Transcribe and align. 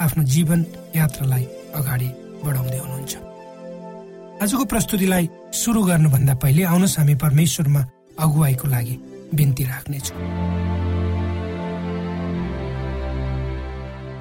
आफ्नो 0.00 0.22
जीवन 0.24 0.60
यात्रालाई 0.96 1.44
अगाडि 1.76 2.08
बढाउँदै 2.44 2.78
हुनुहुन्छ। 2.78 3.12
आजको 4.42 4.64
प्रस्तुतिलाई 4.64 5.24
सुरु 5.52 5.80
गर्नुभन्दा 5.84 6.34
पहिले 6.40 6.62
आउनुहोस् 6.64 6.98
हामी 6.98 7.14
परमेश्वरमा 7.20 7.80
अगुवाईको 8.18 8.66
लागि 8.68 8.94
बिन्ती 9.36 9.64
राख्नेछौँ। 9.64 10.16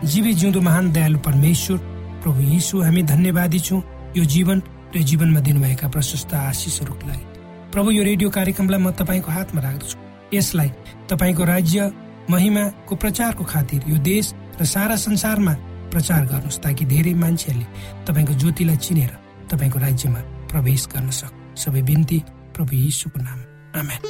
जीवी 0.04 0.34
जिउँदो 0.34 0.60
महान 0.62 0.92
दयालु 0.92 1.20
परमेश्वर 1.24 1.78
प्रभु 2.24 2.42
यीशु 2.44 2.82
हामी 2.84 3.04
धन्यवादी 3.04 3.60
छौँ। 3.60 3.82
यो 4.18 4.24
जीवन 4.26 4.60
र 4.96 5.00
जीवनमा 5.00 5.40
दिनुभएका 5.40 5.88
प्रशस्त 5.88 6.34
आशिषहरूको 6.34 7.08
लागि। 7.08 7.26
प्रभु 7.72 7.90
यो 7.92 8.04
रेडियो 8.04 8.30
कार्यक्रमलाई 8.36 8.80
म 8.84 8.92
तपाईँको 9.00 9.32
हातमा 9.32 9.62
राख्दछु। 9.62 9.98
यसलाई 10.36 10.70
तपाईँको 11.08 11.44
राज्य 11.46 11.92
महिमाको 12.30 12.96
प्रचारको 12.96 13.44
खातिर 13.44 13.80
यो 13.88 13.98
देश 14.04 14.34
र 14.60 14.66
सारा 14.66 14.96
संसारमा 15.00 15.56
प्रचार 15.92 16.26
गर्नुहोस् 16.26 16.62
ताकि 16.64 16.86
धेरै 16.86 17.14
मान्छेहरूले 17.14 17.68
तपाईँको 18.06 18.34
ज्योतिलाई 18.42 18.78
चिनेर 18.78 19.12
तपाईँको 19.52 19.80
राज्यमा 19.80 20.22
प्रवेश 20.52 20.88
गर्न 20.94 21.10
सक 21.12 21.34
सबै 21.58 21.82
बिन्ती 21.82 22.20
प्रभु 22.56 22.76
यीशुको 22.76 23.20
नाम। 23.20 23.40
आमेन। 23.80 24.02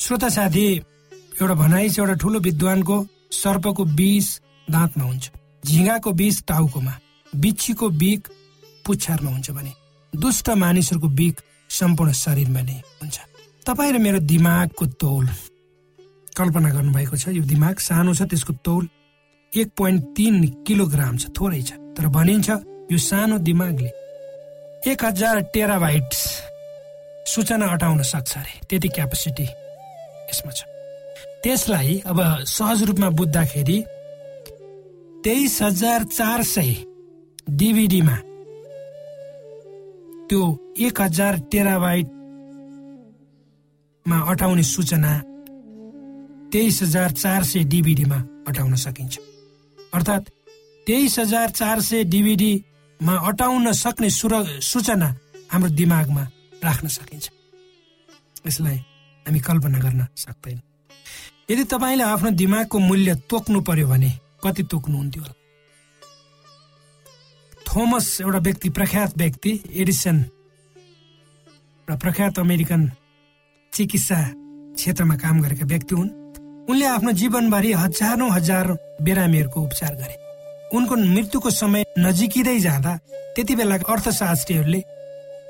श्रोता 0.00 0.28
साथी 0.28 0.66
एउटा 1.40 1.54
भनाइ 1.54 1.88
छ 1.88 1.98
एउटा 1.98 2.14
ठुलो 2.14 2.38
विद्वानको 2.40 2.96
सर्पको 3.32 3.84
विष 3.84 4.28
दाँतमा 4.68 5.04
हुन्छ 5.04 5.30
झिङ्गाको 5.66 6.10
विष 6.12 6.42
टाउकोमा 6.48 6.94
बिच्छीको 7.32 7.88
बिक 8.02 8.28
पुच्छारमा 8.86 9.30
हुन्छ 9.30 9.50
भने 9.50 9.72
दुष्ट 10.12 10.50
मानिसहरूको 10.50 11.08
बिक 11.08 11.34
सम्पूर्ण 11.70 12.12
शरीरमा 12.12 12.62
नै 12.62 12.78
हुन्छ। 13.00 13.16
तपाईँ 13.66 13.92
र 13.92 13.98
मेरो 13.98 14.18
दिमागको 14.26 14.86
तौल 14.98 15.26
कल्पना 16.40 16.68
गर्नुभएको 16.76 17.14
छ 17.22 17.24
यो 17.38 17.42
दिमाग 17.52 17.76
सानो 17.88 18.10
छ 18.18 18.20
त्यसको 18.32 18.52
तौल 18.64 18.84
एक 19.52 19.68
पोइन्ट 19.78 20.00
तिन 20.16 20.34
किलोग्राम 20.66 21.14
छ 21.16 21.24
थोरै 21.36 21.62
छ। 21.68 21.70
तर 21.96 22.04
भनिन्छ 22.16 22.48
यो 22.92 22.98
सानो 22.98 23.36
दिमागले 23.46 23.90
एक 24.90 25.00
हजार 25.04 25.36
टेराबाइट 25.54 26.08
सूचना 27.30 27.66
अटाउन 27.74 27.98
सक्छ 28.02 28.32
अरे। 28.38 28.54
त्यति 28.68 28.88
क्यापेसिटी 28.96 29.46
यसमा 30.30 30.52
छ। 30.58 30.60
त्यसलाई 31.42 31.92
अब 32.10 32.18
सहज 32.48 32.78
रूपमा 32.88 33.08
बुझ्दाखेरि 33.18 33.78
तेइस 35.24 35.54
हजार 35.62 36.00
चार 36.16 36.40
सय 36.44 36.72
डिभिडीमा 37.60 38.16
त्यो 40.28 40.42
एक 40.86 40.96
हजार 41.00 41.32
टेराबाइटमा 41.52 42.08
अटाउने 44.32 44.64
सूचना 44.64 45.12
तेइस 46.52 46.82
हजार 46.82 47.10
चार 47.12 47.44
सय 47.44 47.64
डिभिडीमा 47.64 48.16
अटाउन 48.48 48.74
सकिन्छ। 48.74 49.18
अर्थात् 49.94 50.30
तेइस 50.86 51.18
हजार 51.18 51.50
चार 51.50 51.80
सय 51.80 52.04
डिभिडीमा 52.04 53.14
अटाउन 53.28 53.72
सक्ने 53.72 54.10
सुर 54.10 54.34
सूचना 54.60 55.08
हाम्रो 55.50 55.70
दिमागमा 55.70 56.22
राख्न 56.64 56.88
सकिन्छ। 56.88 57.30
यसलाई 58.46 58.76
हामी 59.26 59.40
कल्पना 59.40 59.78
गर्न 59.78 60.06
सक्दैन। 60.16 60.60
यदि 61.50 61.64
तपाईँले 61.64 62.04
आफ्नो 62.04 62.30
दिमागको 62.30 62.78
मूल्य 62.78 63.14
तोक्नु 63.30 63.60
पर्यो 63.60 63.86
भने 63.88 64.10
कति 64.44 64.62
तोक्नुहुन्थ्यो 64.62 65.22
होला? 65.22 65.34
थोमस 67.66 68.20
एउटा 68.20 68.38
व्यक्ति 68.38 68.68
प्रख्यात 68.70 69.18
व्यक्ति 69.18 69.60
एडिसन 69.72 70.16
एउटा 70.16 71.96
प्रख्यात 71.96 72.38
अमेरिकन 72.38 72.90
चिकित्सा 73.72 74.20
क्षेत्रमा 74.74 75.16
काम 75.16 75.42
गरेका 75.42 75.66
व्यक्ति 75.66 75.94
हुन्। 75.94 76.19
उनले 76.70 76.86
आफ्नो 76.86 77.12
जीवनभरि 77.20 77.72
हजारौं 77.82 78.30
हजार 78.30 78.66
बिरामीहरूको 79.02 79.60
उपचार 79.60 79.94
गरे। 80.00 80.16
उनको 80.76 80.94
मृत्युको 80.96 81.50
समय 81.50 81.82
नजिकिँदै 81.98 82.58
जाँदा 82.60 82.92
त्यति 83.34 83.54
बेला 83.58 83.76
अर्थशास्त्रीहरूले 83.90 84.80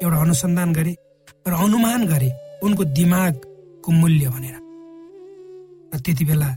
एउटा 0.00 0.16
अनुसन्धान 0.16 0.72
गरे 0.72 0.92
र 1.48 1.52
अनुमान 1.64 2.06
गरे 2.08 2.30
उनको 2.64 2.84
दिमागको 2.96 3.92
मूल्य 3.92 4.28
भनेर। 4.32 4.56
र 5.92 6.00
त्यति 6.00 6.24
बेला 6.24 6.48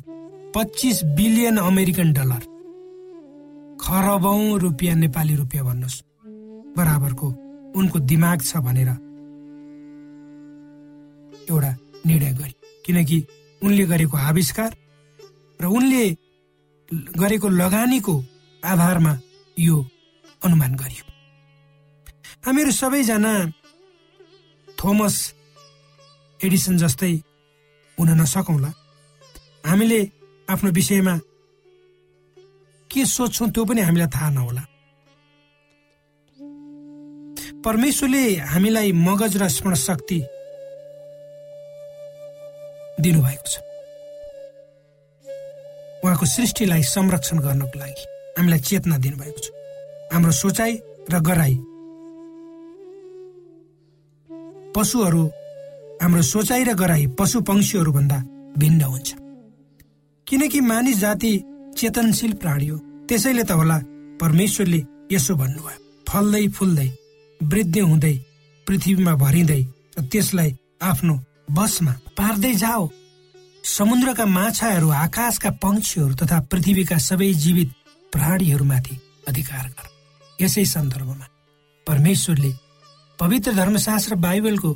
पच्चिस 0.56 1.04
बिलियन 1.18 1.58
अमेरिकन 1.60 2.14
डलर 2.14 2.44
खरबौं 3.84 4.42
रुपियाँ 4.64 4.96
नेपाली 4.96 5.36
रुपियाँ 5.36 5.66
भन्नुहोस् 5.66 6.02
बराबरको 6.78 7.28
उनको 7.76 8.00
दिमाग 8.12 8.40
छ 8.42 8.64
भनेर 8.64 8.90
एउटा 11.52 11.72
निर्णय 12.08 12.34
गरे। 12.40 12.54
किनकि 12.86 13.18
उनले 13.64 13.84
गरेको 13.86 14.18
आविष्कार 14.18 14.72
र 15.60 15.66
उनले 15.68 16.04
गरेको 17.20 17.48
लगानीको 17.50 18.16
आधारमा 18.64 19.14
यो 19.58 19.76
अनुमान 20.44 20.76
गरियो। 20.76 21.04
हामीहरू 22.46 22.72
सबैजना 22.72 23.34
थोमस 24.80 25.16
एडिसन 26.40 26.78
जस्तै 26.78 27.14
हुन 27.98 28.10
नसकौँला। 28.22 28.72
हामीले 29.66 30.00
आफ्नो 30.48 30.70
विषयमा 30.72 31.16
के 32.92 33.06
सोध्छौँ 33.06 33.50
त्यो 33.52 33.64
पनि 33.66 33.82
हामीलाई 33.82 34.10
थाहा 34.16 34.30
नहोला। 34.30 34.64
परमेश्वरले 37.64 38.24
हामीलाई 38.52 38.92
मगज 38.92 39.38
र 39.38 39.48
स्मरण 39.48 39.76
शक्ति 39.80 40.20
दिनुभएको 43.04 43.48
छ। 43.52 43.56
उहाँको 46.04 46.26
सृष्टिलाई 46.26 46.84
संरक्षण 46.84 47.38
गर्नको 47.46 47.80
लागि 47.80 48.04
हामीलाई 48.38 48.60
चेतना 48.60 48.98
दिनुभएको 49.04 49.40
छ। 49.44 49.48
हाम्रो 50.14 50.32
सोचाइ 50.32 50.74
र 51.12 51.20
गराई 51.20 51.56
पशुहरू 54.76 55.24
हाम्रो 56.02 56.22
सोचाइ 56.34 56.64
र 56.64 56.74
गराई 56.74 57.06
पशु 57.20 57.42
पंक्षीहरू 57.48 57.92
भन्दा 57.94 58.18
भिन्न 58.58 58.82
हुन्छ। 58.84 59.10
किनकि 60.28 60.60
मानिस 60.62 60.98
जाति 61.00 61.32
चेतनशील 61.78 62.34
प्राणी 62.42 62.68
हो। 62.68 62.78
त्यसैले 63.08 63.44
त 63.44 63.52
होला 63.52 63.78
परमेश्वरले 64.22 64.80
यसो 65.12 65.36
भन्नुभयो 65.36 65.80
फल्दै 66.10 66.48
फुल्दै 66.58 66.90
वृद्धि 67.42 67.80
हुँदै 67.80 68.16
पृथ्वीमा 68.68 69.14
भरिँदै 69.16 69.62
र 69.98 70.02
त्यसलाई 70.12 70.50
आफ्नो 70.82 71.16
बसमा 71.52 71.94
पार्दै 72.18 72.54
जाओ। 72.56 72.90
समुद्रका 73.68 74.26
माछाहरू 74.28 74.90
आकाशका 74.90 75.50
पंक्षीहरू 75.64 76.14
तथा 76.16 76.40
पृथ्वीका 76.52 76.98
सबै 77.00 77.32
जीवित 77.34 77.70
प्राणीहरूमाथि 78.14 78.96
अधिकार 79.28 79.66
गर। 79.68 79.86
यसै 80.40 80.66
सन्दर्भमा 80.66 81.28
परमेश्वरले 81.88 82.52
पवित्र 83.20 83.52
धर्मशास्त्र 83.54 84.16
बाइबलको 84.16 84.72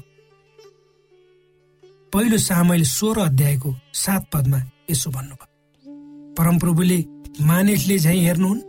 पहिलो 2.14 2.38
सामेल 2.38 2.84
सोह्र 2.88 3.20
अध्यायको 3.22 3.76
सात 3.94 4.24
पदमा 4.34 4.60
यसो 4.92 5.10
भन्नुभयो। 5.12 6.36
परमप्रभुले 6.36 7.00
मानिसले 7.42 7.98
झै 8.00 8.18
हेर्नुहुन्? 8.18 8.62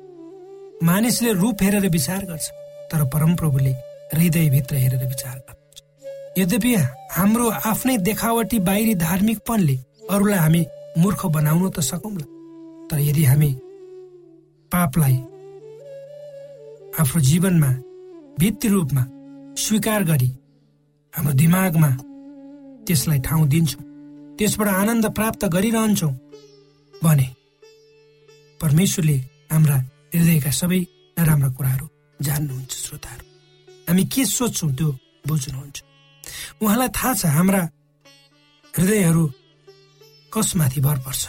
मानिसले 0.82 1.32
रूप 1.32 1.62
हेरेर 1.62 1.88
विचार 1.88 2.24
गर्छ 2.24 2.46
तर 2.90 3.04
परमप्रभुले 3.14 3.72
हृदयभित्र 4.12 4.74
हेरेर 4.76 5.06
विचार 5.08 5.36
गर्छ। 5.38 5.57
यद्यपि 6.38 6.72
हाम्रो 7.16 7.46
आफ्नै 7.70 7.96
देखावटी 8.08 8.58
बाहिरी 8.68 8.94
धार्मिकपनले 9.06 9.76
अरूलाई 10.14 10.38
हामी 10.44 10.62
मूर्ख 11.02 11.20
बनाउन 11.36 11.70
त 11.70 11.80
सकौँला 11.90 12.26
तर 12.88 12.98
यदि 13.08 13.24
हामी 13.30 13.50
पापलाई 14.72 15.16
आफ्नो 17.00 17.20
जीवनमा 17.30 17.70
भित्री 18.40 18.68
रूपमा 18.74 19.02
स्वीकार 19.64 20.04
गरी 20.10 20.30
हाम्रो 21.14 21.32
दिमागमा 21.42 21.90
त्यसलाई 22.86 23.18
ठाउँ 23.26 23.48
दिन्छौँ 23.54 23.82
त्यसबाट 24.38 24.68
आनन्द 24.82 25.06
प्राप्त 25.18 25.44
गरिरहन्छौँ 25.54 26.12
भने 27.02 27.28
परमेश्वरले 28.60 29.16
हाम्रा 29.52 29.76
हृदयका 30.14 30.50
सबै 30.60 30.80
नराम्रा 31.18 31.48
कुराहरू 31.56 31.86
जान्नुहुन्छ 32.20 32.72
श्रोताहरू। 32.84 33.24
हामी 33.88 34.04
के 34.12 34.24
सोध्छौँ 34.36 34.70
त्यो 34.78 34.88
बुझ्नुहुन्छ। 35.28 35.76
उहाँलाई 36.62 36.88
थाहा 36.96 37.14
छ 37.14 37.26
हाम्रा 37.36 37.62
हृदयहरू 38.74 39.24
कसमाथि 40.32 40.80
भर 40.80 40.98
पर्छ 41.06 41.22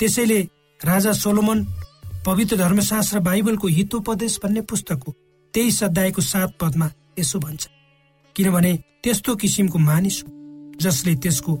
त्यसैले 0.00 0.40
राजा 0.80 1.12
सोलोमन 1.12 1.64
पवित्र 2.26 2.56
धर्मशास्त्र 2.56 3.20
बाइबलको 3.20 3.66
हितोपदेश 3.68 4.38
भन्ने 4.42 4.60
पुस्तकको 4.70 5.14
तेइस 5.54 5.82
अध्यायको 5.84 6.22
सात 6.22 6.50
पदमा 6.60 6.90
यसो 7.18 7.38
भन्छ। 7.38 7.68
किनभने 8.36 8.72
त्यस्तो 9.02 9.34
किसिमको 9.36 9.78
मानिस 9.78 10.22
हो 10.22 10.30
जसले 10.80 11.14
त्यसको 11.22 11.52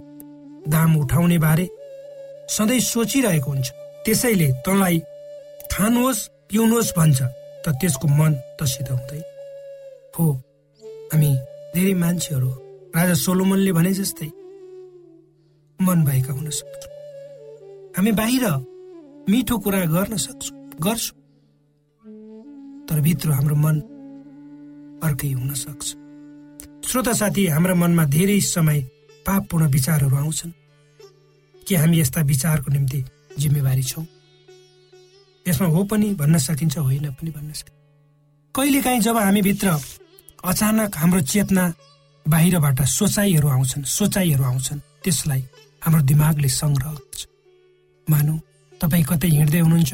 दाम 0.68 0.96
उठाउने 0.96 1.38
बारे 1.38 1.68
सधैँ 2.56 2.80
सोचिरहेको 2.82 3.50
हुन्छ। 3.50 3.70
त्यसैले 4.04 4.48
तँलाई 4.66 4.98
खानुहोस् 5.72 6.28
पिउनुहोस् 6.50 6.94
भन्छ 6.96 7.18
त 7.64 7.66
त्यसको 7.80 8.06
मन 8.08 8.32
त 8.58 8.64
सिधाउँदै 8.64 9.22
हो 10.14 10.26
हामी 11.12 11.30
धेरै 11.74 11.94
मान्छेहरू 12.02 12.50
राजा 12.96 13.14
सोलोमनले 13.14 13.72
भने 13.72 13.92
जस्तै 13.92 14.26
मन 15.78 16.04
भएका 16.04 16.32
हुन 16.32 16.48
सक्छौँ। 16.50 16.92
हामी 17.96 18.12
बाहिर 18.12 18.44
मिठो 19.28 19.58
कुरा 19.58 19.84
गर्न 19.84 20.16
सक्छौँ 20.16 20.56
गर्छौँ। 20.80 21.16
तर 22.88 23.00
भित्र 23.00 23.30
हाम्रो 23.30 23.56
मन 23.56 23.76
अर्कै 25.04 25.30
हुन 25.32 25.52
सक्छ। 25.54 25.86
श्रोता 26.88 27.12
साथी 27.12 27.46
हाम्रा 27.46 27.74
मनमा 27.74 28.04
धेरै 28.06 28.40
समय 28.40 28.80
पापपूर्ण 29.26 29.64
विचारहरू 29.68 30.16
आउँछन्। 30.16 30.52
के 31.66 31.76
हामी 31.76 32.00
यस्ता 32.00 32.20
विचारको 32.22 32.72
निम्ति 32.72 33.04
जिम्मेवारी 33.38 33.82
छौँ? 33.82 34.06
यसमा 35.46 35.68
हो 35.68 35.84
पनि 35.84 36.14
भन्न 36.14 36.38
सकिन्छ 36.38 36.78
होइन 36.78 37.10
पनि 37.12 37.30
भन्न 37.30 37.52
सकिन्छ। 37.52 37.74
कहिलेकाहीँ 38.54 39.00
जब 39.00 39.16
हामीभित्र 39.16 39.68
अचानक 40.44 40.96
हाम्रो 40.96 41.20
चेतना 41.20 41.64
बाहिरबाट 42.28 42.78
सोचाइहरू 42.82 43.48
आउँछन् 43.48 43.84
सोचाइहरू 43.84 44.44
आउँछन्। 44.44 44.80
त्यसलाई 45.04 45.42
हाम्रो 45.82 46.02
दिमागले 46.02 46.48
सङ्ग्रह 46.48 46.92
गर्छ। 46.92 47.20
मानौ 48.10 48.34
तपाईँ 48.80 49.04
कतै 49.04 49.28
हिँड्दै 49.28 49.60
हुनुहुन्छ? 49.60 49.92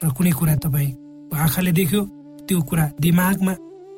र 0.00 0.08
कुनै 0.16 0.32
कुरा 0.38 0.54
तपाईँ 0.64 0.90
आँखाले 1.34 1.72
देख्यो 1.72 2.02
त्यो 2.46 2.62
कुरा 2.62 2.84
दिमागमा 3.00 3.54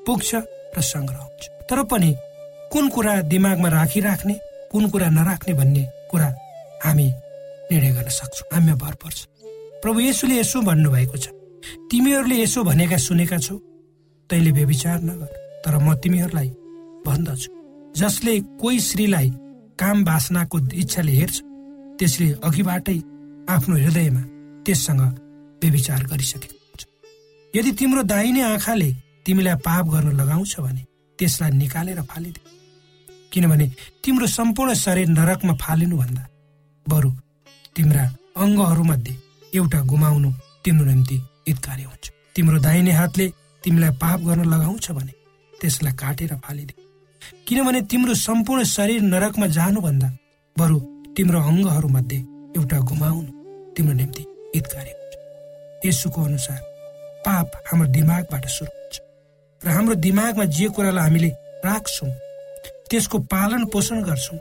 पुग्छ 0.06 0.30
र 0.76 0.80
सङ्ग्रह 0.80 1.20
हुन्छ। 1.20 1.42
तर 1.68 1.82
पनि 1.84 2.10
कुन 2.72 2.84
कुरा 2.88 3.14
दिमागमा 3.32 3.68
राखिराख्ने 3.68 4.34
कुन 4.72 4.84
कुरा 4.90 5.08
नराख्ने 5.10 5.52
भन्ने 5.54 5.84
कुरा 6.10 6.28
हामी 6.84 7.06
निर्णय 7.70 7.92
गर्न 7.96 8.08
सक्छौँ। 8.08 8.48
हामीमा 8.52 8.74
भर 8.74 8.94
पर्छ। 8.94 9.18
प्रभु 9.82 10.00
यसोले 10.00 10.34
यसो 10.40 10.60
भन्नुभएको 10.60 11.16
छ। 11.16 11.28
तिमीहरूले 11.90 12.36
यसो 12.42 12.64
भनेका 12.64 12.96
सुनेका 12.96 13.38
छौ। 13.38 13.56
तैँले 14.30 14.50
व्यविचार 14.50 15.00
नगर। 15.00 15.43
तर 15.64 15.74
म 15.78 15.94
तिमीहरूलाई 16.02 16.48
भन्दछु। 17.06 17.50
जसले 17.96 18.34
कोही 18.60 18.78
श्रीलाई 18.80 19.28
काम 19.80 20.04
बासनाको 20.04 20.58
इच्छाले 20.82 21.12
हेर्छ 21.12 21.36
त्यसले 21.98 22.28
अघिबाटै 22.46 22.98
आफ्नो 23.48 23.74
हृदयमा 23.76 24.22
त्यससँग 24.64 25.02
व्यविचार 25.62 26.02
गरिसकेको 26.10 26.56
हुन्छ। 26.58 26.82
यदि 27.54 27.70
तिम्रो 27.78 28.02
दाहिने 28.12 28.42
आँखाले 28.42 28.90
तिमीलाई 29.24 29.56
पाप 29.66 29.84
गर्न 29.92 30.08
लगाउँछ 30.20 30.52
भने 30.60 30.82
त्यसलाई 31.18 31.50
निकालेर 31.62 32.00
फालिदे 32.10 32.40
किनभने 33.32 33.66
तिम्रो 34.04 34.26
सम्पूर्ण 34.38 34.74
शरीर 34.84 35.08
नरकमा 35.08 35.54
फालिनुभन्दा 35.62 36.24
बरु 36.86 37.10
तिम्रा 37.76 38.04
अङ्गहरूमध्ये 38.36 39.14
एउटा 39.54 39.80
गुमाउनु 39.90 40.30
तिम्रो 40.64 40.84
निम्ति 40.86 41.16
हितकारी 41.48 41.82
हुन्छ। 41.82 42.04
तिम्रो 42.36 42.58
दाहिने 42.66 42.92
हातले 42.92 43.26
तिमीलाई 43.64 43.92
पाप 44.02 44.20
गर्न 44.26 44.44
लगाउँछ 44.54 44.90
भने 44.90 45.12
त्यसलाई 45.60 45.92
काटेर 46.02 46.32
फालिदे 46.44 46.74
किनभने 47.46 47.80
तिम्रो 47.90 48.14
सम्पूर्ण 48.26 48.62
शरीर 48.76 49.02
नरकमा 49.12 49.46
जानुभन्दा 49.58 50.08
बरु 50.56 50.78
तिम्रो 51.16 51.40
अङ्गहरूमध्ये 51.50 52.18
एउटा 52.56 52.78
गुमाउनु 52.90 53.30
तिम्रो 53.74 53.94
निम्ति 54.00 54.22
हितकारी 54.54 54.90
हुन्छ। 54.90 55.14
यसुको 55.86 56.20
अनुसार 56.24 56.60
पाप 57.26 57.48
हाम्रो 57.68 57.86
दिमागबाट 57.96 58.44
सुरु 58.56 58.72
हुन्छ 58.74 58.94
र 59.62 59.68
हाम्रो 59.76 59.94
दिमागमा 60.06 60.44
जे 60.56 60.66
कुरालाई 60.74 61.04
हामीले 61.04 61.30
राख्छौँ 61.64 62.10
त्यसको 62.90 63.18
पालन 63.32 63.64
पोषण 63.72 64.02
गर्छौँ 64.08 64.38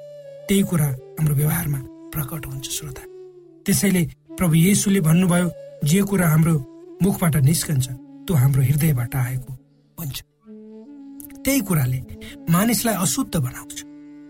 त्यही 0.48 0.64
कुरा 0.70 0.88
हाम्रो 1.18 1.36
व्यवहारमा 1.36 1.80
प्रकट 2.14 2.46
हुन्छ 2.46 2.66
श्रोता। 2.78 3.04
त्यसैले 3.66 4.04
प्रभु 4.38 4.54
येसुले 4.56 5.00
भन्नुभयो 5.08 5.50
जे 5.90 6.02
कुरा 6.10 6.28
हाम्रो 6.34 6.56
मुखबाट 7.04 7.36
निस्कन्छ 7.50 7.88
त्यो 8.26 8.34
हाम्रो 8.42 8.62
हृदयबाट 8.70 9.16
आएको 9.16 9.52
हुन्छ। 9.98 10.18
त्यही 11.46 11.60
कुराले 11.60 12.00
मानिसलाई 12.50 12.96
अशुद्ध 12.96 13.36
बनाउँछ। 13.38 13.84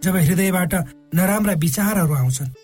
जब 0.03 0.15
हृदयबाट 0.17 0.73
नराम्रा 1.15 1.53
विचारहरू 1.55 2.13
आउँछन् 2.13 2.55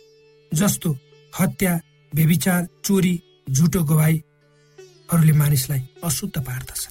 जस्तो 0.51 0.89
हत्या 1.34 1.74
बेविचार 2.13 2.65
चोरी 2.86 3.13
झुटो 3.48 3.84
गवाईहरूले 3.84 5.34
मानिसलाई 5.34 5.82
अशुद्ध 6.03 6.38
पार्दछ 6.39 6.88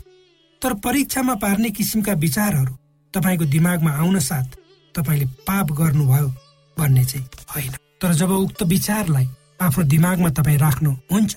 तर 0.63 0.75
परीक्षामा 0.85 1.35
पार्ने 1.35 1.71
किसिमका 1.71 2.13
विचारहरू 2.13 2.75
तपाईँको 3.15 3.45
दिमागमा 3.45 3.91
आउन 3.93 4.19
साथ 4.21 4.57
तपाईँले 4.95 5.27
पाप 5.47 5.73
गर्नुभयो 5.73 6.29
भन्ने 6.77 7.05
चाहिँ 7.05 7.27
होइन। 7.55 7.73
तर 8.03 8.13
जब 8.13 8.31
उक्त 8.31 8.63
विचारलाई 8.63 9.27
आफ्नो 9.61 9.85
दिमागमा 9.85 10.31
तपाईँ 10.31 10.59
राख्नुहुन्छ 10.59 11.37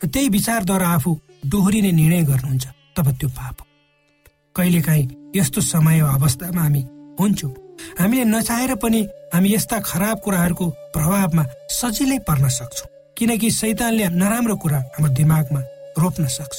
त्यही 0.00 0.28
विचारद्वारा 0.28 0.88
आफू 0.88 1.18
दोहोरिने 1.46 1.90
निर्णय 1.92 2.22
गर्नुहुन्छ 2.22 2.66
तब 2.96 3.10
त्यो 3.10 3.28
पाप 3.28 3.60
हो। 3.60 3.66
कहिलेकाहीँ 4.56 5.06
यस्तो 5.36 5.60
समय 5.60 6.00
अवस्थामा 6.00 6.62
हामी 6.62 6.82
हुन्छौँ। 7.20 7.54
हामीले 7.98 8.24
नचाहेर 8.24 8.74
पनि 8.82 9.00
हामी 9.34 9.48
यस्ता 9.54 9.78
खराब 9.80 10.18
कुराहरूको 10.24 10.66
प्रभावमा 10.94 11.44
सजिलै 11.70 12.18
पर्न 12.28 12.48
सक्छौँ। 12.48 12.88
किनकि 13.16 13.50
सैतानले 13.50 14.08
नराम्रो 14.14 14.56
कुरा 14.56 14.78
हाम्रो 14.78 15.12
दिमागमा 15.14 15.60
रोप्न 15.98 16.26
सक्छ। 16.28 16.58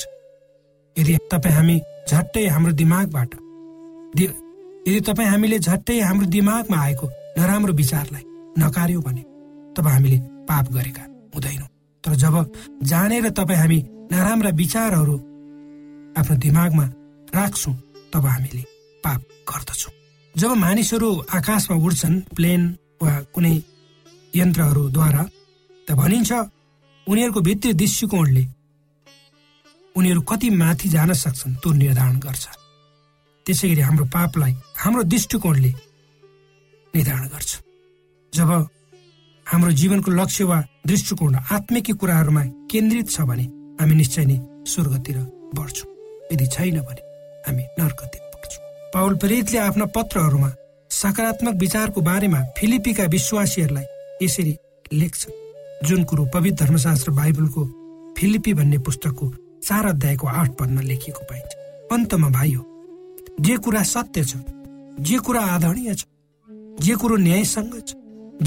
यदि 0.96 1.18
तपाईँ 1.32 1.56
हामी 1.56 1.76
झट्टै 2.10 2.46
हाम्रो 2.48 2.72
दिमागबाट 2.74 3.32
यदि 4.20 5.00
तपाईँ 5.08 5.30
हामीले 5.30 5.60
झट्टै 5.60 6.00
हाम्रो 6.00 6.28
दिमागमा 6.28 6.78
आएको 6.78 7.08
नराम्रो 7.38 7.74
विचारलाई 7.74 8.24
नकार्यो 8.60 9.02
भने 9.02 9.24
तब 9.76 9.88
हामीले 9.88 10.18
पाप 10.48 10.72
गरेका 10.74 11.04
हुँदैनौँ। 11.36 11.68
तर 12.04 12.16
जब 12.16 12.36
जानेर 12.84 13.30
तपाईँ 13.30 13.60
हामी 13.60 13.80
नराम्रा 14.12 14.50
विचारहरू 14.56 15.16
आफ्नो 16.20 16.36
दिमागमा 16.38 16.86
राख्छौँ 17.36 17.74
तब 18.14 18.26
हामीले 18.26 18.64
पाप 19.04 19.22
गर्दछौँ। 19.50 19.94
जब 20.36 20.52
मानिसहरू 20.66 21.10
आकाशमा 21.30 21.76
उड्छन् 21.78 22.22
प्लेन 22.36 22.62
वा 23.02 23.14
कुनै 23.34 23.56
यन्त्रहरूद्वारा 24.34 25.24
त 25.88 25.92
भनिन्छ 26.02 26.32
उनीहरूको 27.08 27.42
भित्री 27.42 27.74
दृष्टिकोणले 27.74 28.44
उनीहरू 29.96 30.22
कति 30.22 30.50
माथि 30.50 30.90
जान 30.90 31.14
सक्छन् 31.14 31.56
त्यो 31.62 31.70
निर्धारण 31.74 32.18
गर्छ। 32.20 32.46
त्यसै 33.46 33.68
गरी 33.70 33.82
हाम्रो 33.82 34.06
पापलाई 34.14 34.54
हाम्रो 34.78 35.04
दृष्टिकोणले 35.04 35.72
निर्धारण 36.94 37.28
गर्छ। 37.34 37.52
जब 38.34 38.50
हाम्रो 39.48 39.72
जीवनको 39.72 40.12
लक्ष्य 40.12 40.44
वा 40.44 40.58
दृष्टिकोण 40.88 41.36
आत्मिक 41.36 41.88
कुराहरूमा 41.98 42.44
केन्द्रित 42.72 43.10
छ 43.10 43.22
भने 43.26 43.46
हामी 43.82 43.96
निश्चय 43.96 44.26
नै 44.30 44.38
स्वर्गतिर 44.72 45.18
बढ्छौँ। 45.58 45.90
यदि 46.32 46.46
छैन 46.48 46.80
भने 46.88 47.02
हामी 47.50 47.64
नर्कतिर 47.80 48.22
बढ्छौँ 48.34 48.64
पावल 48.94 49.16
प्रेरितले 49.18 49.60
आफ्ना 49.60 49.86
पत्रहरूमा 49.98 50.50
सकारात्मक 50.92 51.56
विचारको 51.60 52.02
बारेमा 52.02 52.40
फिलिपीका 52.58 53.04
विश्वासीहरूलाई 53.14 53.86
यसरी 54.22 54.56
लेख्छन्। 54.94 55.38
जुन 55.88 56.04
कुरो 56.04 56.26
पवित्र 56.34 56.66
धर्मशास्त्र 56.66 57.12
बाइबलको 57.12 57.66
फिलिपी 58.18 58.54
भन्ने 58.54 58.78
पुस्तकको 58.86 59.28
चार 59.64 59.86
अध्यायको 59.86 60.28
आठ 60.28 60.50
पदमा 60.60 60.82
लेखिएको 60.82 61.24
पाइन्छ। 61.30 61.52
अन्तमा 61.94 62.30
भाइ 62.30 62.52
हो 62.54 62.64
जे 63.42 63.56
कुरा 63.64 63.84
सत्य 63.84 64.24
छ 64.24 64.38
जे 65.08 65.18
कुरा 65.26 65.42
आदरणीय 65.56 65.94
छ 65.96 66.06
जे 66.84 66.96
कुरो 66.96 67.16
न्यायसँग 67.18 67.74
छ 67.88 67.96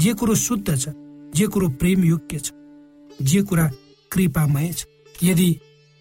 जे 0.01 0.13
कुरो 0.19 0.35
शुद्ध 0.37 0.77
छ 0.77 0.93
जे 1.35 1.47
कुरो 1.53 1.69
प्रेम 1.81 2.03
योग्य 2.05 2.39
छ 2.39 2.51
जे 3.21 3.41
कुरा 3.49 3.69
कृपामय 4.11 4.71
छ। 4.73 4.85
यदि 5.23 5.49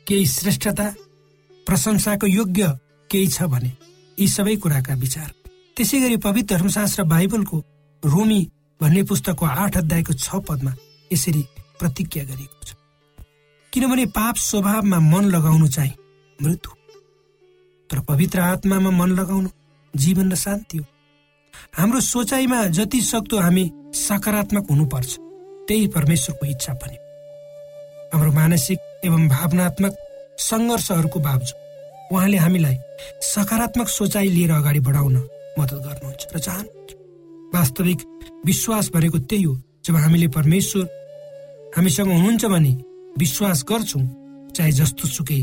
केही 0.06 0.26
श्रेष्ठता 0.26 0.92
प्रशंसाको 1.66 2.26
योग्य 2.26 2.68
केही 3.12 3.26
छ 3.28 3.42
भने 3.52 3.70
यी 4.18 4.26
सबै 4.28 4.56
कुराका 4.62 4.94
विचार। 5.04 5.30
त्यसै 5.76 6.00
गरी 6.00 6.16
पवित्र 6.26 6.56
धर्मशास्त्र 6.56 7.04
बाइबलको 7.12 7.58
रोमी 8.02 8.40
भन्ने 8.80 9.02
पुस्तकको 9.10 9.46
आठ 9.46 9.76
अध्यायको 9.78 10.12
छ 10.14 10.40
पदमा 10.48 10.72
यसरी 11.12 11.42
प्रतिज्ञा 11.80 12.24
गरिएको 12.24 12.64
छ। 12.66 12.74
किनभने 13.72 14.04
पाप 14.16 14.36
स्वभावमा 14.36 14.98
मन 15.12 15.24
लगाउनु 15.34 15.68
चाहिँ 15.68 15.94
मृत्यु 16.38 16.72
तर 17.90 18.00
पवित्र 18.08 18.40
आत्मामा 18.40 18.90
मन 18.90 19.10
लगाउनु 19.20 19.48
जीवन 19.94 20.32
र 20.32 20.36
शान्ति 20.36 20.78
हो। 20.78 20.84
हाम्रो 21.78 22.00
सोचाइमा 22.00 22.64
जति 22.76 23.00
सक्दो 23.02 23.38
हामी 23.38 23.64
सकारात्मक 23.96 24.70
हुनुपर्छ 24.70 25.16
त्यही 25.68 25.86
परमेश्वरको 25.96 26.46
इच्छा 26.46 26.74
पनि 26.74 26.96
हाम्रो 28.12 28.32
मानसिक 28.32 28.78
एवं 29.04 29.28
भावनात्मक 29.28 29.92
सङ्घर्षहरूको 30.40 31.20
बावजुद 31.20 31.60
उहाँले 32.12 32.36
हामीलाई 32.36 32.76
सकारात्मक 33.24 33.88
सोचाइ 33.88 34.28
लिएर 34.28 34.50
अगाडि 34.52 34.80
बढाउन 34.86 35.16
मद्दत 35.58 35.80
गर्नुहुन्छ। 35.86 36.22
र 36.34 36.38
चाहनुहुन्छ 36.38 36.90
वास्तविक 37.54 38.00
विश्वास 38.46 38.90
भनेको 38.94 39.18
त्यही 39.30 39.42
हो 39.42 39.54
जब 39.84 39.96
हामीले 39.96 40.28
परमेश्वर 40.36 40.84
हामीसँग 41.76 42.08
हुनुहुन्छ 42.12 42.44
भने 42.54 42.72
विश्वास 43.18 43.64
गर्छौँ 43.68 44.04
चाहे 44.56 44.72
जस्तो 44.72 45.08
सुकै 45.08 45.40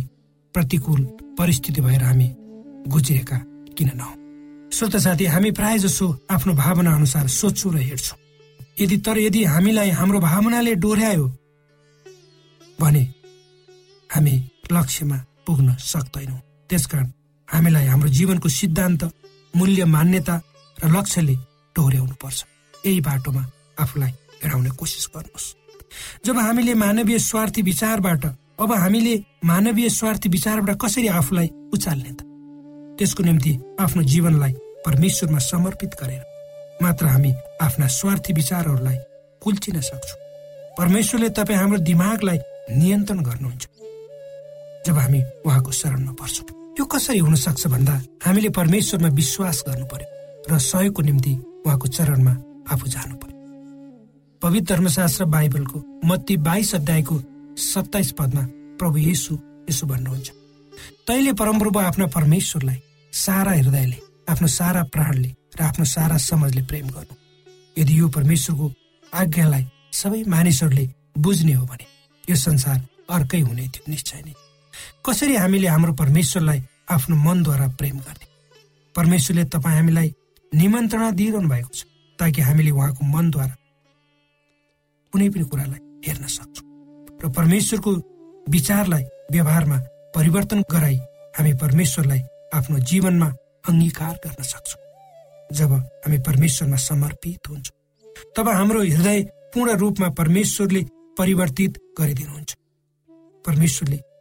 प्रतिकूल 0.53 1.01
परिस्थिति 1.37 1.81
भएर 1.81 2.03
हामी 2.03 2.27
गुज्रिएका 2.93 3.37
किन 3.77 3.89
नहौँ 3.97 4.15
श्रोत 4.69 4.95
साथी 5.05 5.25
हामी 5.25 5.51
प्राय 5.57 5.77
जसो 5.79 6.07
आफ्नो 6.31 6.53
भावना 6.53 6.91
अनुसार 6.95 7.27
सोध्छौँ 7.39 7.73
र 7.73 7.77
हेर्छौँ 7.89 8.17
यदि 8.81 8.97
तर 9.05 9.17
यदि 9.19 9.43
हामीलाई 9.43 9.89
हाम्रो 9.99 10.19
भावनाले 10.19 10.75
डोर्यायो 10.75 11.25
भने 12.81 13.03
हामी 14.09 14.35
लक्ष्यमा 14.71 15.17
पुग्न 15.47 15.75
सक्दैनौँ। 15.91 16.41
त्यसकारण 16.69 17.07
हामीलाई 17.47 17.85
हाम्रो 17.85 18.09
जीवनको 18.17 18.49
सिद्धान्त 18.49 19.03
मूल्य 19.55 19.85
मान्यता 19.85 20.35
र 20.83 20.85
लक्ष्यले 20.95 21.35
डोर्याउनु 21.75 22.15
पर्छ 22.21 22.39
यही 22.85 23.01
बाटोमा 23.01 23.43
आफूलाई 23.79 24.11
हिँडाउने 24.43 24.69
कोसिस 24.79 25.07
गर्नुहोस्। 25.15 25.47
जब 26.25 26.37
हामीले 26.37 26.73
मानवीय 26.73 27.19
स्वार्थी 27.19 27.61
विचारबाट 27.61 28.25
अब 28.61 28.71
हामीले 28.73 29.13
मानवीय 29.45 29.89
स्वार्थी 29.89 30.29
विचारबाट 30.29 30.77
कसरी 30.77 31.07
आफूलाई 31.07 31.49
उचाल्ने 31.73 32.11
त? 32.13 32.21
त्यसको 32.97 33.23
निम्ति 33.23 33.53
आफ्नो 33.79 34.03
जीवनलाई 34.03 34.53
परमेश्वरमा 34.85 35.39
समर्पित 35.39 35.91
गरेर 36.01 36.23
मात्र 36.83 37.05
हामी 37.05 37.33
आफ्ना 37.61 37.87
स्वार्थी 37.87 38.33
विचारहरूलाई 38.33 38.97
कुल्चिन 39.41 39.81
सक्छौँ। 39.81 40.19
परमेश्वरले 40.77 41.29
तपाईँ 41.29 41.59
हाम्रो 41.59 41.77
दिमागलाई 41.89 42.39
नियन्त्रण 42.77 43.19
गर्नुहुन्छ। 43.23 43.67
जब 44.87 44.97
हामी 44.97 45.21
उहाँको 45.45 45.71
शरणमा 45.71 46.11
पर्छौँ। 46.11 46.58
यो 46.79 46.85
कसरी 46.87 47.19
हुन 47.19 47.35
सक्छ 47.35 47.67
भन्दा 47.67 47.93
हामीले 48.25 48.49
परमेश्वरमा 48.55 49.09
विश्वास 49.19 49.57
गर्नु 49.67 49.85
पर्यो 49.91 50.07
र 50.49 50.59
सहयोगको 50.63 51.01
निम्ति 51.07 51.33
उहाँको 51.67 51.87
चरणमा 51.95 52.33
आफू 52.71 52.87
जानु 52.95 53.15
पर्यो 53.19 53.37
पवित्र 54.41 54.75
धर्मशास्त्र 54.75 55.25
बाइबलको 55.35 55.79
मत्ती 56.09 56.37
बाइस 56.47 56.73
अध्यायको 56.75 57.15
सत्ताइस 57.63 58.11
पदमा 58.19 58.43
प्रभु 58.79 58.97
येसु 59.09 59.33
यसो 59.69 59.87
भन्नुहुन्छ 59.91 60.27
तैले 61.07 61.33
परमप्रभु 61.41 61.79
आफ्ना 61.79 62.07
परमेश्वरलाई 62.15 62.79
सारा 63.13 63.51
हृदयले 63.59 63.99
आफ्नो 64.31 64.47
सारा 64.59 64.83
प्राणले 64.95 65.35
र 65.59 65.63
आफ्नो 65.69 65.85
सारा 65.95 66.17
समाजले 66.31 66.63
प्रेम 66.71 66.87
गर्नु। 66.95 67.15
यदि 67.77 67.99
यो 67.99 68.07
परमेश्वरको 68.17 68.73
आज्ञालाई 69.21 69.65
सबै 70.01 70.23
मानिसहरूले 70.35 70.85
बुझ्ने 71.25 71.53
हो 71.53 71.65
भने 71.71 71.85
यो 72.29 72.35
संसार 72.47 72.77
अर्कै 73.15 73.39
हुने 73.47 73.67
थियो 73.67 73.91
निश्चय 73.91 74.21
नै। 74.25 74.33
कसरी 75.05 75.35
हामीले 75.35 75.67
हाम्रो 75.67 75.93
परमेश्वरलाई 75.93 76.59
आफ्नो 76.91 77.15
मनद्वारा 77.15 77.67
प्रेम 77.79 77.97
गर्ने? 77.99 78.27
परमेश्वरले 78.95 79.43
तपाईँ 79.53 79.75
हामीलाई 79.75 80.13
निमन्त्रणा 80.51 81.09
दिइरहनु 81.11 81.49
भएको 81.49 81.73
छ 81.73 81.85
ताकि 82.19 82.41
हामीले 82.41 82.71
उहाँको 82.71 83.05
मनद्वारा 83.05 83.55
कुनै 85.13 85.29
पनि 85.29 85.43
कुरालाई 85.51 85.81
हेर्न 86.05 86.25
सक्छौँ। 86.27 86.67
र 87.23 87.29
परमेश्वरको 87.29 87.91
विचारलाई 88.49 89.03
व्यवहारमा 89.31 89.77
परिवर्तन 90.15 90.59
गराई 90.71 90.97
हामी 91.37 91.53
परमेश्वरलाई 91.63 92.21
आफ्नो 92.53 92.77
जीवनमा 92.89 93.29
अङ्गीकार 93.69 94.15
गर्न 94.25 94.43
सक्छौँ। 94.43 94.81
जब 95.57 95.71
हामी 95.73 96.17
परमेश्वरमा 96.27 96.77
समर्पित 96.77 97.49
हुन्छौँ 97.49 97.77
तब 98.35 98.47
हाम्रो 98.49 98.81
हृदय 98.81 99.19
पूर्ण 99.53 99.75
रूपमा 99.77 100.09
परमेश्वरले 100.19 100.81
परिवर्तित 101.17 101.77
गरिदिनुहुन्छ। 101.99 102.51
परमेश्वरले 103.45 103.97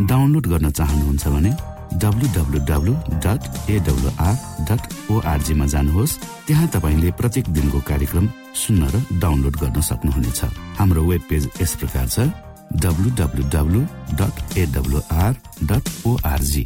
डाउनलोड 0.00 0.46
गर्न 0.46 0.70
चाहनुहुन्छ 0.70 1.26
भने 1.28 1.50
डब्लु 2.02 2.26
डट 3.24 3.42
एडब्लुआर 3.70 4.34
डट 4.68 4.82
ओआरजीमा 5.10 5.66
जानुहोस्। 5.66 6.18
त्यहाँ 6.46 6.66
तपाईँले 6.74 7.10
प्रत्येक 7.18 7.48
दिनको 7.48 7.80
कार्यक्रम 7.90 8.26
सुन्न 8.54 8.82
र 8.94 8.96
डाउनलोड 9.18 9.56
गर्न 9.56 9.80
सक्नुहुनेछ। 9.80 10.40
हाम्रो 10.78 11.02
वेब 11.02 11.22
पेज 11.30 11.48
यस 11.60 11.72
प्रकार 11.80 12.06
छ 12.08 12.30
W 12.82 13.10
dot 14.20 14.34
AWR 14.58 15.32
dot 15.64 15.84
ORG 16.06 16.64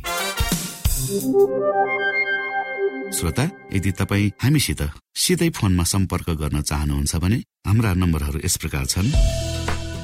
श्रोता 3.17 3.45
यदि 3.73 3.91
तपाईँ 3.93 4.33
हामीसित 4.43 4.83
सिधै 5.23 5.49
फोनमा 5.57 5.85
सम्पर्क 5.85 6.29
गर्न 6.43 6.61
चाहनुहुन्छ 6.61 7.17
भने 7.23 7.39
हाम्रा 7.67 7.91
नम्बरहरू 7.95 8.39
यस 8.45 8.57
प्रकार 8.57 8.85
छन्। 8.87 9.09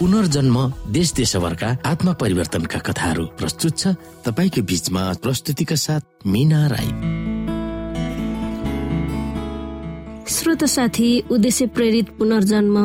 पुनर्जन्म 0.00 0.56
देश 0.88 1.12
देशभरका 1.12 1.68
आत्मा 1.86 2.12
परिवर्तनका 2.12 2.78
कथाहरू 2.78 3.24
प्रस्तुत 3.38 3.78
छ 3.78 3.88
तपाईँको 4.24 4.62
बिचमा 4.64 5.02
प्रस्तुतिका 5.22 5.76
साथ 5.76 6.26
मिना 6.26 6.60
राई। 6.66 6.88
श्रोत 10.26 10.64
साथी 10.64 11.08
उद्देश्य 11.30 11.66
प्रेरित 11.76 12.08
पुनर्जन्म 12.18 12.76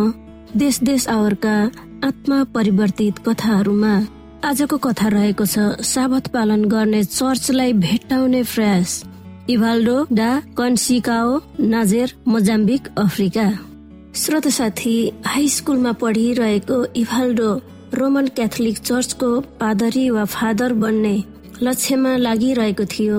देश 0.56 0.80
देश 0.84 1.08
आवरका 1.10 1.56
आत्मा 2.04 2.44
परिवर्तित 2.56 3.20
कथाहरूमा 3.28 3.94
आजको 4.44 4.78
कथा 4.78 5.08
रहेको 5.08 5.46
छ 5.46 5.86
साबत 5.88 6.28
पालन 6.28 6.66
गर्ने 6.66 7.04
चर्चलाई 7.04 7.74
भेट्टाउने 7.86 8.44
प्रयास। 8.44 9.04
इभाल्डो 9.50 9.98
डा 10.12 10.32
कन्सिकाओ 10.58 11.40
नाजेर 11.60 12.14
मोजाम्बिक 12.28 12.88
अफ्रिका। 12.98 13.48
श्रोत 14.16 14.48
साथी 14.48 14.92
हाई 15.26 15.48
स्कुलमा 15.50 15.92
पढिरहेको 16.02 16.76
इभाल्डो 16.96 17.48
रोमन 17.94 18.28
क्याथोलिक 18.36 18.78
चर्चको 18.80 19.30
पादरी 19.60 20.10
वा 20.10 20.24
फादर 20.26 20.74
बन्ने 20.74 21.16
लक्ष्यमा 21.62 22.16
लागिरहेको 22.18 22.86
थियो। 22.86 23.18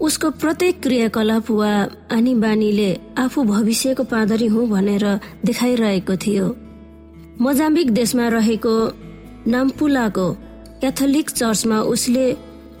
उसको 0.00 0.30
प्रत्येक 0.42 0.80
क्रियाकलाप 0.82 1.50
वा 1.50 1.70
आनी 2.12 2.34
बानीले 2.42 2.90
आफू 3.18 3.44
भविष्यको 3.44 4.04
पादरी 4.04 4.46
हुँ 4.46 4.66
भनेर 4.70 5.06
देखाइरहेको 5.44 6.16
थियो। 6.26 6.48
मोजाम्बिक 7.40 7.90
देशमा 7.92 8.28
रहेको 8.34 8.74
नाम्पुलाको 9.46 10.28
क्याथोलिक 10.80 11.30
चर्चमा 11.30 11.80
उसले 11.94 12.26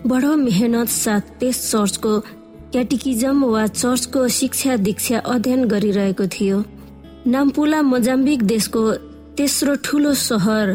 बडो 0.06 0.34
मेहनत 0.36 0.88
साथ 0.98 1.34
त्यस 1.40 1.70
चर्चको 1.70 2.18
क्याटिकिजम 2.72 3.44
वा 3.46 3.66
चर्चको 3.72 4.28
शिक्षा 4.40 4.76
दीक्षा 4.82 5.18
अध्ययन 5.30 5.64
गरिरहेको 5.68 6.26
थियो। 6.34 6.64
नाम्पुला 7.26 7.80
मोजाम्बिक 7.82 8.42
देशको 8.42 8.82
तेस्रो 9.38 9.74
ठुलो 9.84 10.12
सहर 10.14 10.68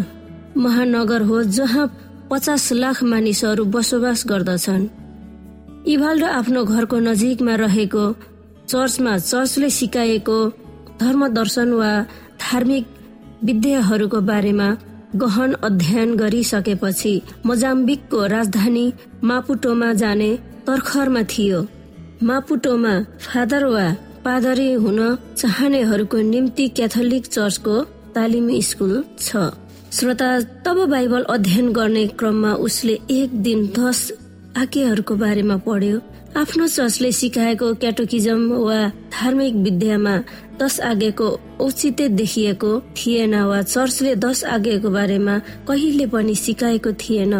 महानगर 0.57 1.21
हो 1.21 1.41
जहाँ 1.43 1.88
पचास 2.31 2.71
लाख 2.71 3.03
मानिसहरू 3.03 3.65
बसोबास 3.65 4.23
गर्दछन्। 4.27 4.88
इभाल्डो 5.91 6.27
आफ्नो 6.39 6.63
घरको 6.63 6.99
नजिकमा 6.99 7.55
रहेको 7.55 8.05
चर्चमा 8.67 9.17
चर्चले 9.19 9.69
सिकाएको 9.69 10.39
धर्म 11.01 11.27
दर्शन 11.27 11.73
वा 11.73 11.91
धार्मिक 12.39 12.86
विद्याहरूको 13.43 14.21
बारेमा 14.31 14.69
गहन 15.15 15.53
अध्ययन 15.67 16.15
गरिसकेपछि 16.15 17.13
मोजाम्बिकको 17.45 18.25
राजधानी 18.25 18.86
मापुटोमा 19.23 19.93
जाने 19.93 20.31
तर्खरमा 20.67 21.23
थियो। 21.27 21.60
मापुटोमा 22.23 22.93
फादर 23.27 23.65
वा 23.65 23.88
पादरी 24.25 24.71
हुन 24.73 24.99
चाहनेहरूको 25.38 26.17
निम्ति 26.23 26.67
क्याथोलिक 26.69 27.25
चर्चको 27.27 27.75
तालिमी 28.15 28.62
स्कुल 28.62 29.03
छ। 29.19 29.49
श्रोता 29.93 30.30
तब 30.65 30.77
बाइबल 30.89 31.23
अध्ययन 31.30 31.71
गर्ने 31.73 32.06
क्रममा 32.19 32.53
उसले 32.62 32.99
एक 33.12 33.41
दिन 33.41 33.65
दस 33.77 34.12
आज्ञाहरूको 34.58 35.15
बारेमा 35.15 35.58
पढ्यो। 35.58 35.99
आफ्नो 36.38 36.67
चर्चले 36.67 37.12
सिकाएको 37.12 37.73
क्याटोकिजम 37.73 38.41
वा 38.53 38.80
धार्मिक 39.13 39.53
विद्यामा 39.56 40.15
दस 40.62 40.80
आज्ञाको 40.82 41.30
औचित्य 41.62 42.08
देखिएको 42.10 42.71
थिएन 42.97 43.36
वा 43.43 43.62
चर्चले 43.63 44.15
दस 44.15 44.43
आज्ञाको 44.45 44.89
बारेमा 44.89 45.38
कहिले 45.67 46.06
पनि 46.08 46.36
सिकाएको 46.36 46.91
थिएन। 47.01 47.34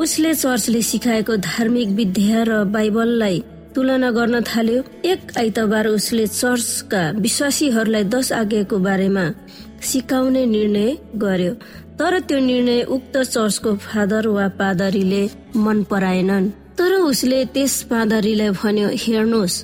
उसले 0.00 0.34
चर्चले 0.34 0.82
सिकाएको 0.82 1.36
धार्मिक 1.36 1.88
विद्या 1.90 2.42
र 2.42 2.64
बाइबललाई 2.64 3.42
तुलना 3.74 4.10
गर्न 4.10 4.40
थाल्यो। 4.42 4.82
एक 5.04 5.20
आइतबार 5.38 5.86
उसले 5.88 6.26
चर्चका 6.26 7.02
विश्वासीहरूलाई 7.16 8.04
दश 8.04 8.32
आज्ञाको 8.32 8.76
बारेमा 8.78 9.24
सिकाउने 9.82 10.44
निर्णय 10.46 10.90
गर्यो। 11.16 11.52
तर 11.98 12.18
त्यो 12.28 12.38
निर्णय 12.40 12.82
उक्त 12.96 13.16
चर्चको 13.16 13.70
फादर 13.76 14.26
वा 14.28 14.46
पादरीले 14.60 15.22
मन 15.56 15.82
पराएनन्। 15.90 16.50
तर 16.78 16.92
उसले 17.04 17.44
त्यस 17.54 17.74
पादरीलाई 17.90 18.50
भन्यो 18.60 18.88
हेर्नुहोस् 19.04 19.62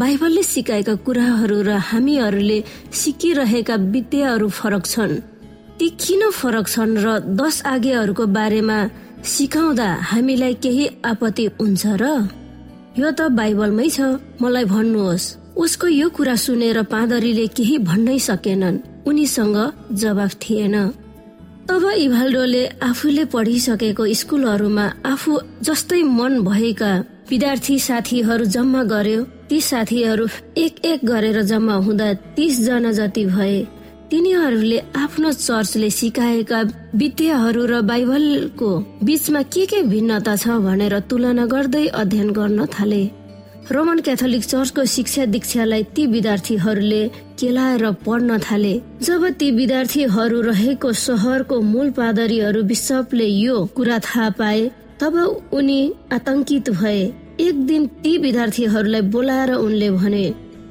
बाइबलले 0.00 0.42
सिकाएका 0.42 0.94
कुराहरू 1.04 1.58
र 1.62 1.70
हामीहरूले 1.90 2.58
सिकिरहेका 2.92 3.76
विद्याहरू 3.94 4.48
फरक 4.48 4.84
छन्। 4.86 5.12
ती 5.78 5.88
किन 6.00 6.22
फरक 6.30 6.66
छन् 6.68 7.00
र 7.04 7.06
दश 7.40 7.56
आज्ञाहरूको 7.66 8.24
बारेमा 8.26 8.78
सिकाउँदा 9.24 9.88
हामीलाई 10.10 10.54
केही 10.54 10.84
आपत्ति 11.04 11.44
हुन्छ 11.60 11.82
र? 12.00 12.04
यो 12.98 13.10
त 13.10 13.20
बाइबलमै 13.38 13.88
छ 13.88 13.98
मलाई 14.42 14.64
भन्नुहोस् 14.72 15.26
उसको 15.62 15.86
यो 15.88 16.08
कुरा 16.16 16.34
सुनेर 16.44 16.78
पादरीले 16.92 17.46
केही 17.56 17.76
भन्नै 17.88 18.18
सकेनन् 18.28 18.82
उनीसँग 19.08 19.56
जवाफ 20.00 20.32
थिएन। 20.42 20.76
तब 21.68 21.84
इभाल्डोले 21.96 22.62
आफूले 22.82 23.24
पढिसकेको 23.32 24.04
स्कुलहरूमा 24.20 24.86
आफू 25.12 25.32
जस्तै 25.66 26.02
मन 26.18 26.32
भएका 26.48 26.92
विद्यार्थी 27.30 27.78
साथीहरू 27.88 28.44
जम्मा 28.54 28.82
गर्यो 28.92 29.20
ती 29.48 29.60
साथीहरू 29.70 30.26
एक 30.64 30.84
एक 30.84 31.04
गरेर 31.04 31.38
जम्मा 31.50 31.74
हुँदा 31.86 32.08
तीस 32.36 32.60
जना 32.66 32.92
जति 32.92 33.24
भए। 33.26 33.58
तिनीहरूले 34.12 34.78
आफ्नो 34.96 35.30
चर्चले 35.32 35.88
सिकाएका 35.90 36.60
विद्याहरू 37.00 37.62
र 37.66 37.80
बाइबलको 37.82 38.68
बीचमा 39.02 39.40
के 39.48 39.64
के 39.66 39.80
भिन्नता 39.88 40.34
छ 40.36 40.56
भनेर 40.60 40.98
तुलना 41.08 41.46
गर्दै 41.48 41.86
अध्ययन 41.96 42.28
गर्न 42.30 42.66
थाले। 42.68 43.00
रोमन 43.72 44.00
क्याथोलिक 44.04 44.44
चर्चको 44.44 44.84
शिक्षा 44.96 45.24
दीक्षालाई 45.32 45.82
ती 45.96 46.06
विद्यार्थीहरूले 46.12 47.00
केलाएर 47.40 47.84
पढ्न 48.04 48.38
थाले। 48.40 48.74
जब 49.00 49.28
ती 49.40 49.50
विद्यार्थीहरू 49.50 50.40
रहेको 50.42 50.92
सहरको 50.98 51.60
मूल 51.72 51.90
पादरीहरू 51.96 52.62
विशपले 52.68 53.26
यो 53.26 53.64
कुरा 53.76 53.98
थाहा 54.04 54.28
पाए 54.36 54.70
तब 55.00 55.16
उनी 55.52 55.80
आतंकित 56.12 56.70
भए। 56.70 57.00
एक 57.40 57.66
दिन 57.66 57.86
ती 58.04 58.16
विद्यार्थीहरूलाई 58.18 59.00
बोलाएर 59.08 59.52
उनले 59.56 59.90
भने 59.92 60.24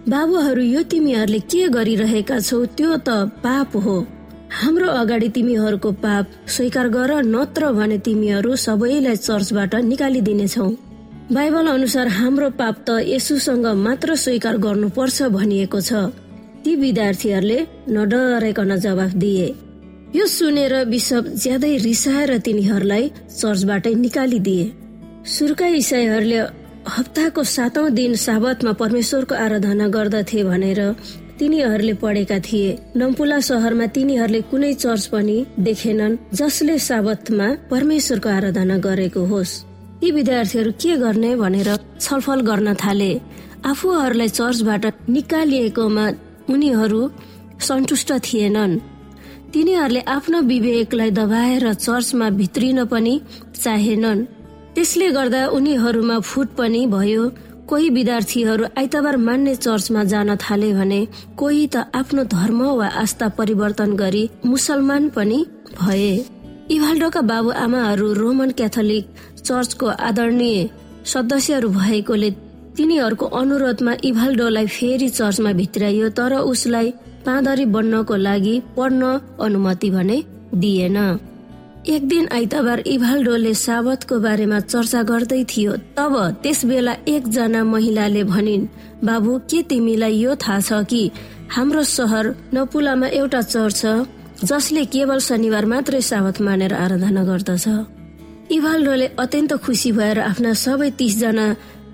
बाबुहरू 0.09 0.61
यो 0.61 0.81
तिमीहरूले 0.83 1.39
के 1.45 1.67
गरिरहेका 1.69 2.39
छौ 2.39 2.57
त्यो 2.77 2.95
त 2.97 3.09
पाप 3.43 3.75
हो। 3.77 3.95
हाम्रो 4.51 4.87
अगाडि 4.91 5.27
तिमीहरूको 5.29 5.91
पाप 6.01 6.25
स्वीकार 6.47 6.87
गर 6.89 7.11
नत्र 7.25 7.71
भने 7.71 7.97
तिमीहरू 7.97 8.55
सबैलाई 8.57 9.15
चर्चबाट 9.17 9.75
निकालिदिनेछौ। 9.85 10.67
बाइबल 11.31 11.67
अनुसार 11.67 12.07
हाम्रो 12.09 12.49
पाप 12.59 12.75
त 12.87 12.89
यसुसँग 13.07 13.65
मात्र 13.77 14.15
स्वीकार 14.15 14.57
गर्नुपर्छ 14.57 15.21
भनिएको 15.37 15.81
छ। 15.81 15.93
ती 16.63 16.75
विद्यार्थीहरूले 16.75 17.59
नडराइकन 17.89 18.75
जवाफ 18.77 19.11
दिए। 19.21 19.47
यो 20.15 20.25
सुनेर 20.27 20.73
बिशप 20.85 21.23
ज्यादै 21.37 21.75
रिसाएर 21.77 22.37
तिनीहरूलाई 22.37 23.05
चर्चबाटै 23.37 23.93
निकालिदिए। 23.95 24.65
सुर्का 25.29 25.67
इसाईहरूले 25.77 26.39
हप्ताको 26.81 27.43
सातौं 27.45 27.93
दिन 27.93 28.15
साबतमा 28.17 28.71
परमेश्वरको 28.73 29.35
आराधना 29.35 29.87
गर्दथे 29.87 30.43
भनेर 30.43 30.79
तिनीहरूले 31.39 31.93
पढेका 31.93 32.39
थिए। 32.39 32.69
नम्पुला 32.97 33.39
सहरमा 33.39 33.85
तिनीहरूले 33.95 34.41
कुनै 34.49 34.73
चर्च 34.73 35.05
पनि 35.13 35.37
देखेनन् 35.59 36.17
जसले 36.33 36.77
साबतमा 36.79 37.47
परमेश्वरको 37.71 38.29
आराधना 38.29 38.77
गरेको 38.77 39.21
होस्। 39.25 39.53
यी 40.03 40.11
विद्यार्थीहरू 40.11 40.71
के 40.81 40.95
गर्ने 40.97 41.35
भनेर 41.35 41.69
छलफल 42.01 42.41
गर्न 42.49 42.73
थाले। 42.73 43.11
आफूहरूलाई 43.61 44.29
चर्चबाट 44.29 44.83
निकालिएकोमा 45.09 46.05
उनीहरू 46.49 47.01
सन्तुष्ट 47.61 48.09
थिएनन्। 48.25 48.79
तिनीहरूले 49.53 50.01
आफ्नो 50.17 50.41
विवेकलाई 50.41 51.11
दबाएर 51.11 51.73
चर्चमा 51.73 52.29
भित्रिन 52.41 52.85
पनि 52.85 53.13
चाहेनन्। 53.55 54.25
त्यसले 54.75 55.07
गर्दा 55.11 55.45
उनीहरूमा 55.49 56.19
फुट 56.21 56.47
पनि 56.57 56.85
भयो। 56.87 57.23
कोही 57.69 57.89
विद्यार्थीहरू 57.89 58.65
आइतबार 58.77 59.17
मान्ने 59.17 59.55
चर्चमा 59.55 60.03
जान 60.03 60.35
थाले 60.35 60.73
भने 60.73 60.99
कोही 61.37 61.67
त 61.67 61.83
आफ्नो 61.95 62.23
धर्म 62.33 62.61
वा 62.79 62.87
आस्था 63.01 63.27
परिवर्तन 63.37 63.95
गरी 63.95 64.23
मुसलमान 64.45 65.09
पनि 65.09 65.39
भए। 65.79 66.13
इभाल्डोका 66.71 67.21
बाबु 67.31 67.49
आमाहरू 67.57 68.11
रोमन 68.13 68.51
क्याथोलिक 68.59 69.05
चर्चको 69.39 69.87
आदरणीय 70.09 70.69
सदस्यहरू 71.05 71.69
भएकोले 71.69 72.29
तिनीहरूको 72.77 73.25
अनुरोधमा 73.39 73.93
इभाल्डोलाई 74.03 74.67
फेरि 74.67 75.09
चर्चमा 75.11 75.51
भित्राइयो 75.53 76.09
तर 76.17 76.33
उसलाई 76.43 76.91
पाँदरी 77.25 77.65
बन्नको 77.75 78.15
लागि 78.17 78.55
पढ्न 78.77 79.19
अनुमति 79.39 79.89
भने 79.89 80.23
दिएन। 80.55 80.97
एक 81.81 82.07
दिन 82.07 82.27
आइतबार 82.31 82.79
इभाल्डोले 82.85 83.53
साबतको 83.53 84.19
बारेमा 84.21 84.59
चर्चा 84.61 85.01
गर्दै 85.03 85.43
थियो। 85.49 85.71
तब 85.97 86.13
त्यस 86.43 86.59
बेला 86.65 86.93
एकजना 87.09 87.63
महिलाले 87.63 88.23
भनिन् 88.23 88.67
बाबु 89.03 89.37
के 89.49 89.61
तिमीलाई 89.65 90.15
यो 90.15 90.35
थाहा 90.37 90.59
छ 90.61 90.85
कि 90.85 91.01
हाम्रो 91.49 91.83
सहर 91.83 92.25
नपुलामा 92.53 93.07
एउटा 93.09 93.41
चर्च 93.41 93.81
छ 93.81 94.45
जसले 94.45 94.85
केवल 94.93 95.19
शनिबार 95.25 95.65
मात्रै 95.65 96.01
साबत 96.01 96.41
मानेर 96.41 96.73
आराधना 96.75 97.23
गर्दछ 97.23 97.65
इभाल्डोले 98.53 99.07
अत्यन्त 99.17 99.53
खुसी 99.65 99.91
भएर 99.91 100.19
आफ्ना 100.21 100.53
सबै 100.61 100.89
तिसजना 101.01 101.47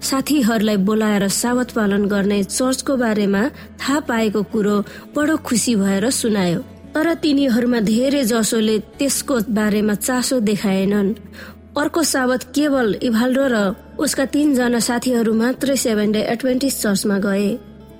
साथीहरूलाई 0.03 0.77
बोलाएर 0.87 1.27
सावत 1.33 1.71
पालन 1.71 2.05
गर्ने 2.11 2.43
चर्चको 2.43 2.95
बारेमा 2.97 3.49
थाहा 3.79 3.99
पाएको 4.09 4.43
कुरो 4.51 4.77
बडो 5.15 5.37
खुसी 5.47 5.75
भएर 5.75 6.09
सुनायो। 6.19 6.59
तर 6.97 7.13
तिनीहरूमा 7.21 7.79
धेरै 7.85 8.23
जसोले 8.25 8.75
त्यसको 8.97 9.35
बारेमा 9.53 9.95
चासो 10.01 10.35
देखाएनन्। 10.49 11.09
अर्को 11.77 12.01
साबत 12.13 12.41
केवल 12.57 12.87
इभाल्डो 13.07 13.45
र 13.53 13.57
उसका 14.01 14.25
तीनजना 14.33 14.79
साथीहरू 14.81 15.33
मात्रै 15.41 15.75
सेभेन 15.77 16.09
डे 16.11 16.21
एडभेन्टिस 16.33 16.75
चर्चमा 16.81 17.17
गए। 17.21 17.49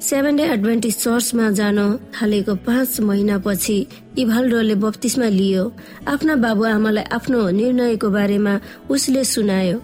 सेभेन 0.01 0.35
डे 0.37 0.45
एडभेन्टिस 0.49 0.95
चर्चमा 1.03 1.45
जान 1.59 1.77
थालेको 2.09 2.53
पाँच 2.65 2.99
महिनापछि 3.09 3.77
इभाल्डोले 4.17 4.75
बत्तिसमा 4.81 5.27
लियो। 5.29 5.65
आफ्ना 6.09 6.33
बाबुआमालाई 6.41 7.05
आफ्नो 7.17 7.39
निर्णयको 7.53 8.07
बारेमा 8.09 8.53
उसले 8.89 9.23
सुनायो। 9.33 9.77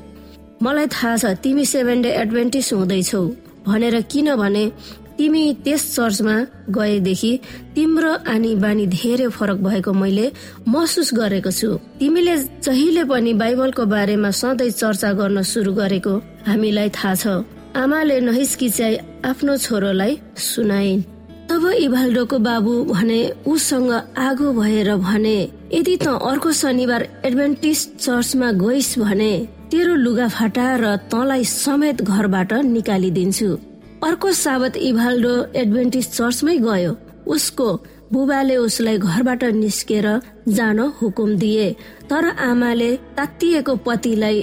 मलाई 0.58 0.88
थाहा 0.90 1.16
छ 1.22 1.38
तिमी 1.38 1.66
सेभेन 1.70 2.02
डे 2.02 2.10
एडभेन्टिस 2.18 2.74
हुँदैछौ। 2.74 3.24
भनेर 3.70 3.96
किनभने 4.12 4.64
तिमी 5.18 5.44
त्यस 5.64 5.84
चर्चमा 5.96 6.36
गएदेखि 6.70 7.32
तिम्रो 7.76 8.14
आनी 8.34 8.56
बानी 8.64 8.86
धेरै 8.88 9.28
फरक 9.30 9.58
भएको 9.68 9.94
मैले 9.94 10.32
महसुस 10.68 11.10
गरेको 11.14 11.52
छु। 11.52 11.70
तिमीले 12.00 12.36
जहिले 12.66 13.04
पनि 13.12 13.34
बाइबलको 13.42 13.86
बारेमा 13.86 14.32
सधैँ 14.32 14.70
चर्चा 14.72 15.12
गर्न 15.20 15.42
सुरु 15.42 15.74
गरेको 15.74 16.14
हामीलाई 16.48 16.90
थाहा 16.98 17.16
छ। 17.16 17.26
आमाले 17.74 18.20
नहिस्किचाइ 18.20 18.94
आफ्नो 19.26 19.58
छोरोलाई 19.58 20.18
सुनाइन्। 20.38 21.02
तब 21.50 21.64
इभाल्डोको 21.78 22.38
बाबु 22.40 22.74
भने 22.86 23.20
उसँग 23.46 23.92
आगो 24.18 24.48
भएर 24.54 24.96
भने 24.98 25.38
यदि 25.74 25.96
त 25.98 26.08
अर्को 26.30 26.52
शनिबार 26.52 27.02
एडभेन्टिस 27.26 27.80
चर्चमा 27.98 28.52
गइस 28.62 28.90
भने 29.00 29.34
तेरो 29.72 29.96
लुगा 29.96 30.28
फाटा 30.30 30.68
र 30.82 30.96
तँलाई 31.12 31.44
समेत 31.44 32.02
घरबाट 32.02 32.54
निकालिदिन्छु। 32.54 33.50
अर्को 34.04 34.32
साबत 34.36 34.78
इभाल्डो 34.78 35.34
एडभेन्टिस 35.56 36.08
चर्चमै 36.12 36.58
गयो। 36.58 36.96
उसको 37.34 37.68
बुबाले 38.14 38.56
उसलाई 38.58 38.98
घरबाट 38.98 39.44
निस्केर 39.56 40.08
जान 40.50 40.80
हुकुम 40.98 41.36
दिए। 41.38 41.68
तर 42.10 42.26
आमाले 42.50 42.90
तातिएको 43.18 43.76
पतिलाई 43.86 44.38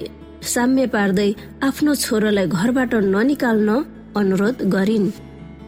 साम्य 0.53 0.87
पार्दै 0.95 1.29
आफ्नो 1.63 1.95
छोरोलाई 1.95 2.47
घरबाट 2.49 2.95
ननिकाल्न 3.15 3.71
अनुरोध 4.17 4.63
गरिन्। 4.75 5.07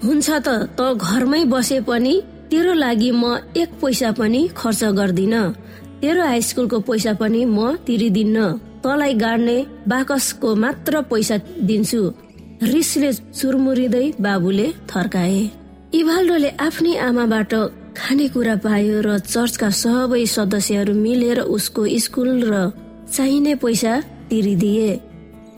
हुन्छ 0.04 0.28
त 0.30 0.48
त 0.78 0.80
घरमै 0.96 1.44
बसे 1.52 1.80
पनि 1.88 2.14
तेरो 2.50 2.72
लागि 2.74 3.10
म 3.12 3.36
एक 3.56 3.70
पैसा 3.80 4.10
पनि 4.18 4.40
खर्च 4.56 4.82
गर्दिन। 4.98 5.34
तेरो 6.00 6.22
हाई 6.26 6.40
स्कुलको 6.42 6.78
पैसा 6.88 7.12
पनि 7.20 7.44
म 7.44 7.76
तिरिदिन्न। 7.86 8.38
तँलाई 8.82 9.14
गाड्ने 9.14 9.56
बाकसको 9.88 10.48
मात्र 10.56 11.00
पैसा 11.10 11.36
दिन्छु। 11.68 12.02
रिसले 12.62 13.12
चुरमुरिँदै 13.12 14.06
बाबुले 14.20 14.66
थर्काए। 14.90 15.38
इभाल्डोले 15.92 16.50
आफ्नै 16.62 16.92
आमाबाट 17.06 17.52
खानेकुरा 17.98 18.54
पायो 18.64 18.98
र 19.02 19.18
चर्चका 19.24 19.70
सबै 19.78 20.24
सदस्यहरू 20.34 20.94
मिलेर 20.96 21.40
उसको 21.50 21.82
स्कुल 22.04 22.30
र 22.50 22.52
चाहिने 23.14 23.54
पैसा 23.62 23.94
तिरिदिए। 24.30 24.90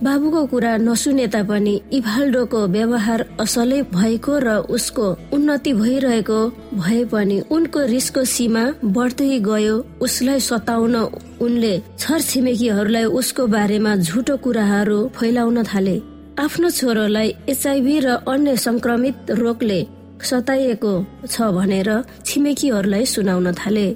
बाबुको 0.02 0.40
कुरा 0.52 0.72
नसुने 0.78 1.26
तापनि 1.34 1.74
इभाल्डोको 1.92 2.60
व्यवहार 2.68 3.20
असलै 3.40 3.80
भएको 3.92 4.38
र 4.38 4.56
उसको 4.76 5.06
उन्नति 5.36 5.72
भइरहेको 5.74 6.40
भए 6.80 7.04
पनि 7.12 7.38
उनको 7.50 7.80
रिसको 7.92 8.24
सीमा 8.34 8.64
बढ्दै 8.96 9.38
गयो। 9.50 9.76
उसलाई 10.00 10.40
सताउन 10.40 10.96
उनले 11.44 11.74
छर 12.00 12.20
छिमेकीहरूलाई 12.30 13.04
उसको 13.20 13.46
बारेमा 13.54 13.92
झुटो 13.98 14.36
कुराहरू 14.44 14.98
फैलाउन 15.16 15.62
थाले। 15.64 15.96
आफ्नो 16.34 16.68
छोरोलाई 16.70 17.28
एचआइभी 17.48 17.98
र 18.00 18.08
अन्य 18.26 18.56
संक्रमित 18.56 19.30
रोगले 19.38 19.78
सताइएको 20.20 20.92
छ 21.30 21.36
भनेर 21.56 21.90
छिमेकीहरूलाई 22.26 23.04
सुनाउन 23.06 23.52
थाले। 23.54 23.86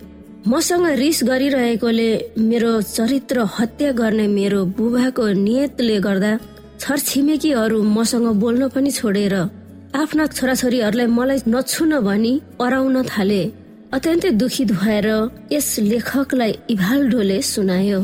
मसँग 0.46 0.86
रिस 1.02 1.18
गरिरहेकोले 1.24 2.10
मेरो 2.40 2.70
चरित्र 2.82 3.46
हत्या 3.56 3.90
गर्ने 3.92 4.26
मेरो 4.28 4.60
बुबाको 4.78 5.26
नियतले 5.34 5.98
गर्दा 6.06 6.32
छरछिमेकीहरू 6.78 7.82
मसँग 7.96 8.28
बोल्न 8.42 8.68
पनि 8.70 8.90
छोडेर 8.90 9.34
आफ्ना 9.98 10.26
छोराछोरीहरूलाई 10.38 11.06
मलाई 11.18 11.38
नछुन 11.48 11.92
भनी 12.06 12.32
अराउन 12.60 13.02
थाले। 13.10 13.42
अत्यन्तै 13.92 14.30
दुखित 14.40 14.72
भएर 14.78 15.08
यस 15.52 15.68
लेखकलाई 15.90 16.52
इभाल्डोले 16.70 17.42
सुनायो। 17.42 18.00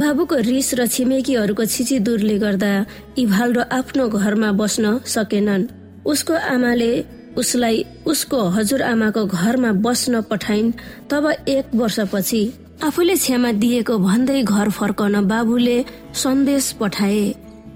बाबुको 0.00 0.36
रिस 0.46 0.68
र 0.74 0.86
छिमेकीहरूको 0.86 1.64
छिचिदुरले 1.66 2.36
गर्दा 2.38 2.72
इभाल्डो 3.18 3.62
आफ्नो 3.70 4.04
घरमा 4.10 4.50
बस्न 4.60 4.84
सकेनन्। 5.06 5.68
उसको 6.06 6.34
आमाले 6.54 6.92
उसलाई 7.36 7.84
उसको 8.06 8.38
हजुरआमाको 8.56 9.24
घरमा 9.28 9.70
बस्न 9.84 10.20
पठाइन् 10.30 10.72
तब 11.10 11.24
एक 11.48 11.66
वर्षपछि 11.74 12.42
आफूले 12.84 13.14
क्षमा 13.16 13.50
दिएको 13.60 13.98
भन्दै 13.98 14.40
घर 14.44 14.68
फर्कन 14.70 15.14
बाबुले 15.28 15.78
सन्देश 16.22 16.72
पठाए। 16.80 17.22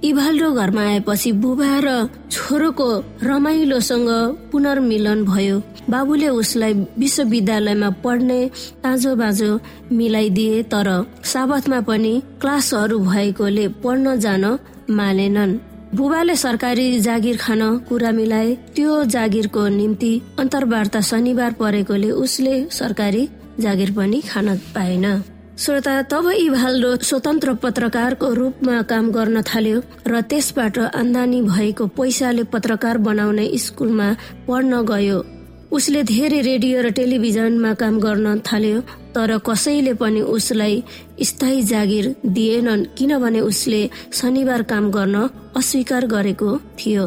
इभाल्डो 0.04 0.50
घरमा 0.52 0.82
आएपछि 0.82 1.30
बुबा 1.32 1.78
र 1.84 1.88
छोरोको 2.30 2.88
रमाइलोसँग 3.22 4.10
पुनर्मिलन 4.52 5.24
भयो। 5.24 5.56
बाबुले 5.90 6.28
उसलाई 6.40 6.74
विश्वविद्यालयमा 7.00 7.90
पढ्ने 8.04 8.40
ताजो 8.84 9.14
बाजो 9.16 9.50
मिलाइदिए 9.92 10.62
तर 10.72 10.88
साबतमा 11.24 11.80
पनि 11.88 12.12
क्लासहरू 12.40 12.98
भएकोले 13.00 13.66
पढ्न 13.82 14.16
जान 14.20 14.44
मानेनन्। 14.90 15.58
बुबाले 15.96 16.36
सरकारी 16.36 16.86
जागिर 17.00 17.36
खान 17.36 17.62
कुरा 17.88 18.10
मिलाए। 18.12 18.54
त्यो 18.76 19.04
जागिरको 19.14 19.68
निम्ति 19.68 20.12
अन्तर्वार्ता 20.38 21.00
शनिबार 21.00 21.52
परेकोले 21.60 22.10
उसले 22.24 22.54
सरकारी 22.70 23.28
जागिर 23.60 23.92
पनि 23.96 24.20
खान 24.20 24.56
पाएन। 24.74 25.06
श्रोता 25.56 25.90
तब 26.10 26.26
इभाल्डो 26.28 26.88
स्वतन्त्र 27.06 27.52
पत्रकारको 27.62 28.28
रूपमा 28.34 28.80
काम 28.90 29.10
गर्न 29.14 29.42
थाल्यो 29.46 29.80
र 30.06 30.20
त्यसबाट 30.30 30.78
आम्दानी 30.98 31.40
भएको 31.42 31.86
पैसाले 31.94 32.42
पत्रकार 32.50 32.98
बनाउने 32.98 33.46
स्कुलमा 33.56 34.08
पढ्न 34.48 34.80
गयो। 34.82 35.18
उसले 35.70 36.02
धेरै 36.10 36.40
रेडियो 36.40 36.80
र 36.82 36.90
टेलिभिजनमा 36.98 37.72
काम 37.82 38.00
गर्न 38.00 38.38
थाल्यो 38.42 38.80
तर 39.14 39.38
कसैले 39.46 39.94
पनि 39.94 40.20
उसलाई 40.34 40.82
स्थायी 41.22 41.62
जागिर 41.70 42.14
दिएनन् 42.26 42.84
किनभने 42.98 43.40
उसले 43.50 43.82
शनिबार 44.12 44.62
काम 44.72 44.90
गर्न 44.90 45.16
अस्वीकार 45.54 46.06
गरेको 46.06 46.50
थियो। 46.78 47.04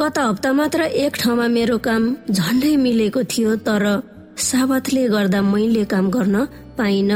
गत 0.00 0.18
हप्ता 0.18 0.52
मात्र 0.52 0.88
एक 1.04 1.20
ठाउँमा 1.20 1.48
मेरो 1.58 1.78
काम 1.84 2.08
झन्डै 2.30 2.74
मिलेको 2.86 3.22
थियो 3.28 3.56
तर 3.68 3.84
साबतले 4.40 5.08
गर्दा 5.08 5.40
मैले 5.44 5.84
काम 5.84 6.10
गर्न 6.10 6.36
पाइन। 6.80 7.12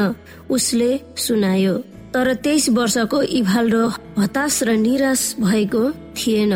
उसले 0.50 0.90
सुनायो 1.18 1.74
तर 2.14 2.34
तेइस 2.44 2.68
वर्षको 2.70 3.22
इभाल्डो 3.34 3.84
हताश 4.18 4.62
र 4.62 4.76
निराश 4.78 5.22
भएको 5.40 5.82
थिएन। 6.16 6.54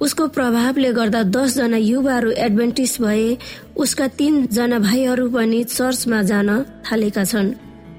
उसको 0.00 0.26
प्रभावले 0.28 0.92
गर्दा 0.92 1.22
दसजना 1.34 1.76
युवाहरू 1.76 2.30
एडभेन्टिस 2.38 3.00
भए। 3.02 3.36
उसका 3.76 4.06
तीनजना 4.18 4.78
भाइहरू 4.78 5.28
पनि 5.30 5.62
चर्चमा 5.66 6.22
जान 6.22 6.48
थालेका 6.84 7.24
छन्। 7.24 7.48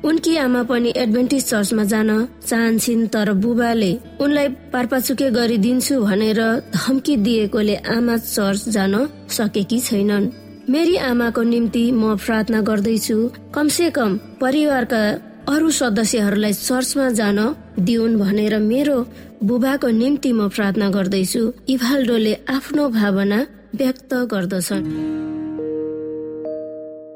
उनकी 0.05 0.35
आमा 0.37 0.61
पनि 0.63 0.93
एडभेन्टिस 0.95 1.47
चर्चमा 1.49 1.83
जान 1.83 2.09
चाहन्छन् 2.47 3.07
तर 3.13 3.33
बुबाले 3.43 3.91
उनलाई 4.21 4.47
पारपाचुके 4.73 5.29
गरिदिन्छु 5.31 5.95
भनेर 6.01 6.41
धम्की 6.75 7.15
दिएकोले 7.25 7.75
आमा 7.95 8.17
चर्च 8.17 8.69
जान 8.69 8.93
सकेकी 9.29 9.79
छैनन्। 9.79 10.25
मेरी 10.69 10.95
आमाको 10.99 11.41
निम्ति 11.43 11.81
म 11.91 12.15
प्रार्थना 12.19 12.59
गर्दैछु 12.61 13.15
कमसे 13.55 13.89
कम 13.91 14.17
परिवारका 14.41 14.99
अरू 15.47 15.69
सदस्यहरूलाई 15.71 16.53
चर्चमा 16.53 17.09
जान 17.09 17.39
दिउन् 17.79 18.19
भनेर 18.19 18.57
मेरो 18.59 18.97
बुबाको 19.43 19.87
निम्ति 19.87 20.31
म 20.33 20.49
प्रार्थना 20.49 20.89
गर्दैछु। 20.89 21.41
इभाल्डोले 21.69 22.33
आफ्नो 22.49 22.89
भावना 22.89 23.39
व्यक्त 23.75 24.13
गर्दछन्। 24.33 24.83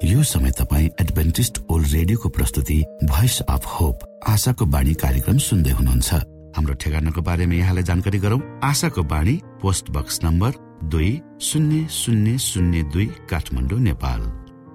यो 0.08 0.24
समय 0.24 0.52
तपाईँ 0.60 0.90
एडभेन्टिस्ट 1.02 1.62
ओल्ड 1.70 1.88
रेडियोको 1.92 2.30
प्रस्तुति 2.30 2.84
भोइस 3.04 3.40
अफ 3.50 3.66
होप 3.68 4.08
आशाको 4.30 4.66
बाणी 4.66 4.94
कार्यक्रम 5.04 5.38
सुन्दै 5.38 5.72
हुनुहुन्छ। 5.72 6.10
हाम्रो 6.56 6.74
ठेगानाको 6.80 7.22
बारेमा 7.22 7.56
यहाँलाई 7.56 7.84
जानकारी 7.84 8.20
गरौँ। 8.20 8.42
आशाको 8.64 9.04
बाणी 9.04 9.40
पोस्ट 9.62 9.92
बक्स 9.92 10.20
नम्बर 10.24 10.52
दुई 10.90 11.12
शून्य 11.42 11.88
शून्य 11.90 12.38
शून्य 12.38 12.82
दुई 12.94 13.06
काठमाडौँ 13.30 13.80
नेपाल। 13.80 14.22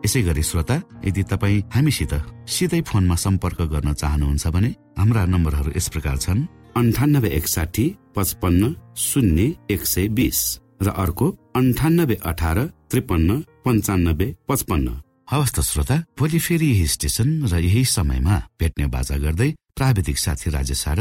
यसै 0.04 0.20
गरी 0.22 0.42
श्रोता 0.42 0.76
यदि 1.06 1.22
तपाईँ 1.30 1.62
हामीसित 1.74 2.12
सिधै 2.46 2.80
फोनमा 2.88 3.16
सम्पर्क 3.24 3.60
गर्न 3.72 3.92
चाहनुहुन्छ 3.92 4.46
भने 4.54 4.70
हाम्रा 4.98 5.22
नम्बरहरू 5.26 5.70
यस 5.76 5.88
प्रकार 5.94 6.16
छन्। 6.24 6.46
अन्ठानब्बे 6.76 7.28
एकसाठी 7.38 7.84
पचपन्न 8.16 8.62
शून्य 8.96 9.42
एक 9.70 9.82
सय 9.86 10.08
बिस 10.16 10.40
र 10.82 10.88
अर्को 11.02 11.26
अन्ठानब्बे 11.56 12.16
अठार 12.30 12.58
त्रिपन्न 12.90 13.30
पन्चानब्बे 13.64 14.26
पचपन्न। 14.48 14.88
हवस् 15.30 15.54
त 15.56 15.60
श्रोता 15.60 15.96
भोलि 16.18 16.38
फेरि 16.38 16.66
यही 16.70 16.86
स्टेशन 16.86 17.28
र 17.50 17.54
यही 17.58 17.84
समयमा 17.84 18.36
भेट्ने 18.60 18.86
बाजा 18.94 19.16
गर्दै 19.24 19.50
प्राविधिक 19.76 20.18
साथी 20.18 20.50
राजेश 20.50 20.84
र 20.88 21.00